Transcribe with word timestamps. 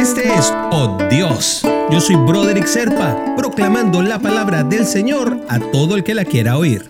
Este 0.00 0.32
es 0.32 0.50
Oh 0.72 0.96
Dios. 1.10 1.60
Yo 1.90 2.00
soy 2.00 2.16
Broderick 2.16 2.64
Serpa, 2.64 3.34
proclamando 3.36 4.00
la 4.00 4.18
palabra 4.18 4.64
del 4.64 4.86
Señor 4.86 5.44
a 5.46 5.60
todo 5.60 5.94
el 5.94 6.04
que 6.04 6.14
la 6.14 6.24
quiera 6.24 6.56
oír. 6.56 6.88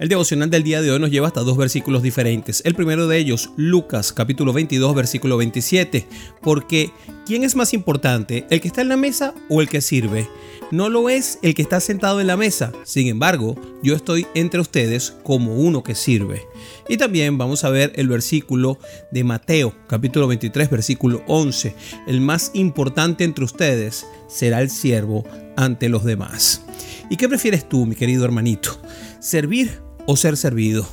El 0.00 0.08
devocional 0.08 0.48
del 0.48 0.62
día 0.62 0.80
de 0.80 0.90
hoy 0.90 0.98
nos 0.98 1.10
lleva 1.10 1.26
hasta 1.26 1.42
dos 1.42 1.58
versículos 1.58 2.02
diferentes. 2.02 2.62
El 2.64 2.74
primero 2.74 3.06
de 3.06 3.18
ellos, 3.18 3.50
Lucas 3.56 4.14
capítulo 4.14 4.54
22 4.54 4.94
versículo 4.94 5.36
27, 5.36 6.06
porque 6.40 6.90
¿quién 7.26 7.44
es 7.44 7.54
más 7.54 7.74
importante, 7.74 8.46
el 8.48 8.62
que 8.62 8.68
está 8.68 8.80
en 8.80 8.88
la 8.88 8.96
mesa 8.96 9.34
o 9.50 9.60
el 9.60 9.68
que 9.68 9.82
sirve? 9.82 10.26
No 10.70 10.88
lo 10.88 11.10
es 11.10 11.38
el 11.42 11.52
que 11.52 11.60
está 11.60 11.80
sentado 11.80 12.18
en 12.18 12.28
la 12.28 12.38
mesa, 12.38 12.72
sin 12.82 13.08
embargo, 13.08 13.60
yo 13.82 13.94
estoy 13.94 14.26
entre 14.34 14.60
ustedes 14.60 15.14
como 15.22 15.56
uno 15.56 15.82
que 15.82 15.94
sirve. 15.94 16.46
Y 16.88 16.96
también 16.96 17.36
vamos 17.36 17.64
a 17.64 17.68
ver 17.68 17.92
el 17.96 18.08
versículo 18.08 18.78
de 19.10 19.22
Mateo 19.22 19.74
capítulo 19.86 20.26
23 20.28 20.70
versículo 20.70 21.22
11, 21.26 21.74
el 22.06 22.22
más 22.22 22.52
importante 22.54 23.24
entre 23.24 23.44
ustedes 23.44 24.06
será 24.28 24.62
el 24.62 24.70
siervo 24.70 25.24
ante 25.58 25.90
los 25.90 26.04
demás. 26.04 26.62
¿Y 27.10 27.18
qué 27.18 27.28
prefieres 27.28 27.68
tú, 27.68 27.84
mi 27.84 27.96
querido 27.96 28.24
hermanito? 28.24 28.80
¿Servir 29.18 29.89
o 30.10 30.16
ser 30.16 30.36
servido? 30.36 30.86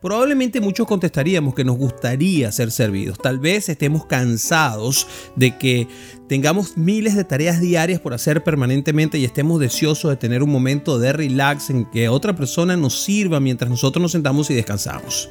Probablemente 0.00 0.60
muchos 0.60 0.86
contestaríamos 0.86 1.54
que 1.54 1.64
nos 1.64 1.76
gustaría 1.76 2.52
ser 2.52 2.70
servidos. 2.70 3.18
Tal 3.18 3.38
vez 3.38 3.68
estemos 3.68 4.04
cansados 4.04 5.08
de 5.34 5.56
que 5.56 5.88
tengamos 6.28 6.76
miles 6.76 7.16
de 7.16 7.24
tareas 7.24 7.60
diarias 7.60 8.00
por 8.00 8.14
hacer 8.14 8.44
permanentemente 8.44 9.18
y 9.18 9.24
estemos 9.24 9.58
deseosos 9.58 10.10
de 10.10 10.16
tener 10.16 10.42
un 10.42 10.50
momento 10.50 10.98
de 10.98 11.12
relax 11.12 11.70
en 11.70 11.86
que 11.86 12.08
otra 12.08 12.36
persona 12.36 12.76
nos 12.76 13.02
sirva 13.02 13.40
mientras 13.40 13.70
nosotros 13.70 14.02
nos 14.02 14.12
sentamos 14.12 14.50
y 14.50 14.54
descansamos. 14.54 15.28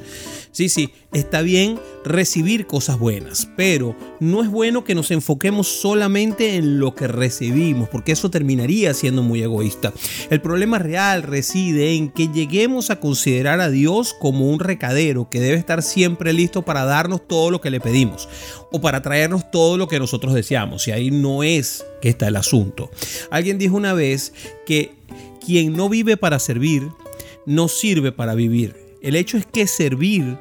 Sí, 0.50 0.68
sí, 0.68 0.90
está 1.12 1.42
bien 1.42 1.78
recibir 2.04 2.66
cosas 2.66 2.98
buenas, 2.98 3.48
pero 3.56 3.94
no 4.18 4.42
es 4.42 4.48
bueno 4.48 4.82
que 4.82 4.94
nos 4.94 5.10
enfoquemos 5.10 5.68
solamente 5.68 6.56
en 6.56 6.80
lo 6.80 6.94
que 6.94 7.06
recibimos, 7.06 7.88
porque 7.88 8.12
eso 8.12 8.30
terminaría 8.30 8.92
siendo 8.94 9.22
muy 9.22 9.42
egoísta. 9.42 9.92
El 10.30 10.40
problema 10.40 10.78
real 10.78 11.22
reside 11.22 11.94
en 11.94 12.10
que 12.10 12.28
lleguemos 12.28 12.90
a 12.90 12.98
considerar 12.98 13.60
a 13.60 13.70
Dios 13.70 14.16
como 14.18 14.50
un 14.50 14.58
recadero 14.58 15.28
que 15.30 15.40
debe 15.40 15.58
estar 15.58 15.82
siempre 15.82 16.32
listo 16.32 16.62
para 16.62 16.84
darnos 16.84 17.28
todo 17.28 17.50
lo 17.50 17.60
que 17.60 17.70
le 17.70 17.80
pedimos 17.80 18.28
o 18.72 18.80
para 18.80 19.00
traernos 19.02 19.50
todo 19.50 19.76
lo 19.76 19.86
que 19.86 20.00
nosotros 20.00 20.34
deseamos. 20.34 20.87
Ahí 20.92 21.10
no 21.10 21.42
es 21.42 21.84
que 22.00 22.08
está 22.08 22.28
el 22.28 22.36
asunto. 22.36 22.90
Alguien 23.30 23.58
dijo 23.58 23.76
una 23.76 23.92
vez 23.92 24.32
que 24.66 24.92
quien 25.44 25.72
no 25.72 25.88
vive 25.88 26.16
para 26.16 26.38
servir, 26.38 26.88
no 27.46 27.68
sirve 27.68 28.12
para 28.12 28.34
vivir. 28.34 28.76
El 29.00 29.16
hecho 29.16 29.36
es 29.36 29.46
que 29.46 29.66
servir 29.66 30.38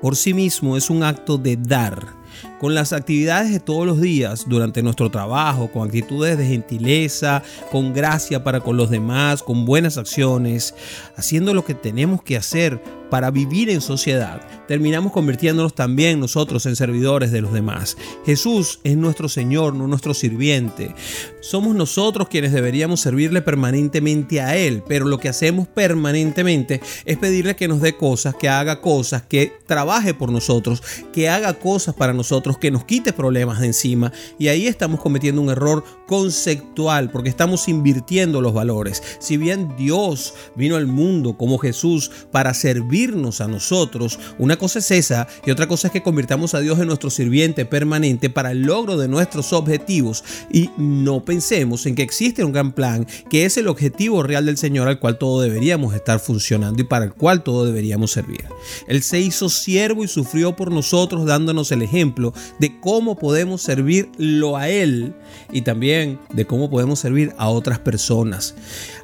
por 0.00 0.16
sí 0.16 0.34
mismo 0.34 0.76
es 0.76 0.90
un 0.90 1.02
acto 1.02 1.38
de 1.38 1.56
dar. 1.56 2.14
Con 2.60 2.74
las 2.74 2.92
actividades 2.92 3.50
de 3.52 3.58
todos 3.58 3.86
los 3.86 4.02
días, 4.02 4.44
durante 4.46 4.82
nuestro 4.82 5.10
trabajo, 5.10 5.72
con 5.72 5.88
actitudes 5.88 6.36
de 6.36 6.46
gentileza, 6.46 7.42
con 7.72 7.94
gracia 7.94 8.44
para 8.44 8.60
con 8.60 8.76
los 8.76 8.90
demás, 8.90 9.42
con 9.42 9.64
buenas 9.64 9.96
acciones, 9.96 10.74
haciendo 11.16 11.54
lo 11.54 11.64
que 11.64 11.72
tenemos 11.72 12.22
que 12.22 12.36
hacer 12.36 12.82
para 13.10 13.30
vivir 13.30 13.68
en 13.68 13.80
sociedad, 13.80 14.40
terminamos 14.68 15.12
convirtiéndonos 15.12 15.74
también 15.74 16.20
nosotros 16.20 16.64
en 16.66 16.76
servidores 16.76 17.32
de 17.32 17.40
los 17.40 17.52
demás. 17.52 17.96
Jesús 18.24 18.80
es 18.84 18.96
nuestro 18.96 19.28
Señor, 19.28 19.74
no 19.74 19.88
nuestro 19.88 20.14
sirviente. 20.14 20.94
Somos 21.40 21.74
nosotros 21.74 22.28
quienes 22.28 22.52
deberíamos 22.52 23.00
servirle 23.00 23.42
permanentemente 23.42 24.40
a 24.40 24.56
Él, 24.56 24.82
pero 24.86 25.06
lo 25.06 25.18
que 25.18 25.28
hacemos 25.28 25.66
permanentemente 25.66 26.80
es 27.04 27.18
pedirle 27.18 27.56
que 27.56 27.68
nos 27.68 27.80
dé 27.80 27.96
cosas, 27.96 28.34
que 28.36 28.48
haga 28.48 28.80
cosas, 28.80 29.22
que 29.22 29.52
trabaje 29.66 30.14
por 30.14 30.30
nosotros, 30.30 30.82
que 31.12 31.28
haga 31.28 31.54
cosas 31.54 31.94
para 31.94 32.12
nosotros, 32.12 32.49
que 32.58 32.70
nos 32.70 32.84
quite 32.84 33.12
problemas 33.12 33.60
de 33.60 33.66
encima. 33.66 34.12
Y 34.38 34.48
ahí 34.48 34.66
estamos 34.66 35.00
cometiendo 35.00 35.42
un 35.42 35.50
error 35.50 35.84
conceptual, 36.06 37.10
porque 37.10 37.28
estamos 37.28 37.68
invirtiendo 37.68 38.40
los 38.40 38.54
valores. 38.54 39.02
Si 39.18 39.36
bien 39.36 39.74
Dios 39.76 40.34
vino 40.56 40.76
al 40.76 40.86
mundo 40.86 41.36
como 41.36 41.58
Jesús 41.58 42.10
para 42.30 42.54
servir, 42.54 43.10
a 43.40 43.48
nosotros. 43.48 44.18
Una 44.38 44.56
cosa 44.56 44.78
es 44.78 44.90
esa 44.90 45.26
y 45.44 45.50
otra 45.50 45.66
cosa 45.66 45.88
es 45.88 45.92
que 45.92 46.02
convirtamos 46.02 46.54
a 46.54 46.60
Dios 46.60 46.78
en 46.78 46.86
nuestro 46.86 47.10
sirviente 47.10 47.64
permanente 47.64 48.30
para 48.30 48.52
el 48.52 48.62
logro 48.62 48.96
de 48.96 49.08
nuestros 49.08 49.52
objetivos 49.52 50.22
y 50.52 50.70
no 50.76 51.24
pensemos 51.24 51.86
en 51.86 51.94
que 51.94 52.02
existe 52.02 52.44
un 52.44 52.52
gran 52.52 52.72
plan 52.72 53.06
que 53.28 53.44
es 53.44 53.56
el 53.56 53.68
objetivo 53.68 54.22
real 54.22 54.46
del 54.46 54.58
Señor 54.58 54.88
al 54.88 55.00
cual 55.00 55.18
todo 55.18 55.40
deberíamos 55.40 55.94
estar 55.94 56.20
funcionando 56.20 56.80
y 56.80 56.84
para 56.84 57.04
el 57.04 57.12
cual 57.12 57.42
todo 57.42 57.64
deberíamos 57.64 58.12
servir. 58.12 58.44
Él 58.86 59.02
se 59.02 59.20
hizo 59.20 59.48
siervo 59.48 60.04
y 60.04 60.08
sufrió 60.08 60.54
por 60.54 60.70
nosotros 60.70 61.26
dándonos 61.26 61.72
el 61.72 61.82
ejemplo 61.82 62.32
de 62.58 62.78
cómo 62.80 63.16
podemos 63.16 63.62
servirlo 63.62 64.56
a 64.56 64.68
Él 64.68 65.14
y 65.52 65.62
también 65.62 66.18
de 66.32 66.46
cómo 66.46 66.70
podemos 66.70 66.98
servir 66.98 67.32
a 67.38 67.48
otras 67.48 67.78
personas. 67.78 68.54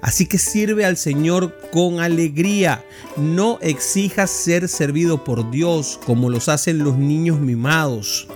Así 0.03 0.27
que 0.27 0.39
sirve 0.39 0.85
al 0.85 0.97
Señor 0.97 1.57
con 1.73 2.01
alegría. 2.01 2.85
No 3.17 3.59
exijas 3.61 4.31
ser 4.31 4.69
servido 4.69 5.25
por 5.25 5.51
Dios 5.51 5.99
como 6.07 6.31
los 6.31 6.49
hacen 6.49 6.79
los 6.79 6.97
niños 6.97 7.41
mimados. 7.41 8.29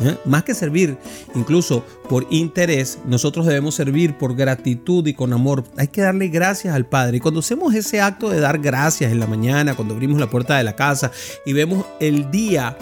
¿eh? 0.00 0.16
Más 0.24 0.44
que 0.44 0.54
servir, 0.54 0.96
incluso 1.34 1.84
por 2.08 2.26
interés, 2.30 2.98
nosotros 3.06 3.46
debemos 3.46 3.74
servir 3.74 4.16
por 4.16 4.34
gratitud 4.34 5.06
y 5.06 5.14
con 5.14 5.32
amor. 5.32 5.64
Hay 5.76 5.88
que 5.88 6.00
darle 6.00 6.28
gracias 6.28 6.74
al 6.74 6.86
Padre. 6.86 7.18
Y 7.18 7.20
cuando 7.20 7.40
hacemos 7.40 7.74
ese 7.74 8.00
acto 8.00 8.30
de 8.30 8.40
dar 8.40 8.58
gracias 8.58 9.12
en 9.12 9.20
la 9.20 9.26
mañana, 9.26 9.74
cuando 9.74 9.94
abrimos 9.94 10.20
la 10.20 10.30
puerta 10.30 10.56
de 10.56 10.64
la 10.64 10.76
casa 10.76 11.10
y 11.44 11.52
vemos 11.52 11.84
el 12.00 12.30
día 12.30 12.76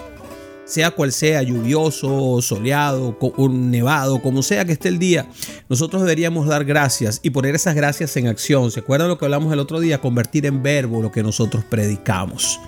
sea 0.66 0.91
cual 0.91 1.12
sea, 1.12 1.43
lluvioso, 1.43 2.43
soleado, 2.43 3.16
nevado, 3.50 4.21
como 4.21 4.43
sea 4.43 4.65
que 4.65 4.72
esté 4.72 4.88
el 4.88 4.99
día, 4.99 5.27
nosotros 5.69 6.03
deberíamos 6.03 6.47
dar 6.47 6.65
gracias 6.65 7.21
y 7.22 7.31
poner 7.31 7.54
esas 7.54 7.75
gracias 7.75 8.16
en 8.16 8.27
acción. 8.27 8.71
¿Se 8.71 8.81
acuerdan 8.81 9.09
lo 9.09 9.16
que 9.16 9.25
hablamos 9.25 9.53
el 9.53 9.60
otro 9.60 9.81
día? 9.81 10.00
Convertir 10.00 10.44
en 10.44 10.62
verbo 10.62 11.00
lo 11.00 11.12
que 11.12 11.22
nosotros 11.22 11.65
predicamos. 11.65 12.60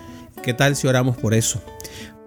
¿Qué 0.42 0.54
tal 0.54 0.76
si 0.76 0.86
oramos 0.86 1.16
por 1.16 1.34
eso? 1.34 1.60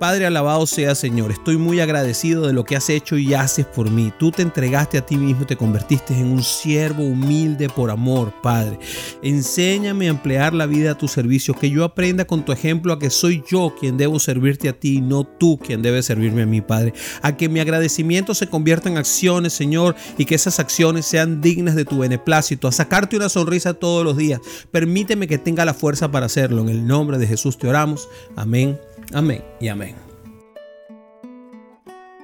Padre, 0.01 0.25
alabado 0.25 0.65
sea 0.65 0.95
Señor, 0.95 1.29
estoy 1.29 1.57
muy 1.57 1.79
agradecido 1.79 2.47
de 2.47 2.53
lo 2.53 2.63
que 2.63 2.75
has 2.75 2.89
hecho 2.89 3.19
y 3.19 3.35
haces 3.35 3.67
por 3.67 3.91
mí. 3.91 4.11
Tú 4.17 4.31
te 4.31 4.41
entregaste 4.41 4.97
a 4.97 5.05
ti 5.05 5.15
mismo, 5.15 5.45
te 5.45 5.55
convertiste 5.55 6.15
en 6.15 6.31
un 6.31 6.41
siervo 6.41 7.03
humilde 7.03 7.69
por 7.69 7.91
amor, 7.91 8.33
Padre. 8.41 8.79
Enséñame 9.21 10.07
a 10.07 10.09
emplear 10.09 10.55
la 10.55 10.65
vida 10.65 10.93
a 10.93 10.97
tu 10.97 11.07
servicio, 11.07 11.53
que 11.53 11.69
yo 11.69 11.83
aprenda 11.83 12.25
con 12.25 12.43
tu 12.43 12.51
ejemplo 12.51 12.93
a 12.93 12.97
que 12.97 13.11
soy 13.11 13.43
yo 13.47 13.75
quien 13.79 13.95
debo 13.95 14.17
servirte 14.17 14.69
a 14.69 14.73
ti, 14.73 15.01
no 15.01 15.23
tú 15.23 15.59
quien 15.59 15.83
debe 15.83 16.01
servirme 16.01 16.41
a 16.41 16.47
mí, 16.47 16.61
Padre. 16.61 16.93
A 17.21 17.37
que 17.37 17.47
mi 17.47 17.59
agradecimiento 17.59 18.33
se 18.33 18.47
convierta 18.47 18.89
en 18.89 18.97
acciones, 18.97 19.53
Señor, 19.53 19.95
y 20.17 20.25
que 20.25 20.33
esas 20.33 20.59
acciones 20.59 21.05
sean 21.05 21.41
dignas 21.41 21.75
de 21.75 21.85
tu 21.85 21.99
beneplácito, 21.99 22.67
a 22.67 22.71
sacarte 22.71 23.17
una 23.17 23.29
sonrisa 23.29 23.75
todos 23.75 24.03
los 24.03 24.17
días. 24.17 24.41
Permíteme 24.71 25.27
que 25.27 25.37
tenga 25.37 25.63
la 25.63 25.75
fuerza 25.75 26.09
para 26.09 26.25
hacerlo. 26.25 26.63
En 26.63 26.69
el 26.69 26.87
nombre 26.87 27.19
de 27.19 27.27
Jesús 27.27 27.59
te 27.59 27.67
oramos. 27.67 28.09
Amén, 28.35 28.79
amén 29.13 29.43
y 29.59 29.67
amén. 29.67 30.10